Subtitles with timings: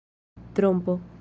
[0.55, 0.99] trompo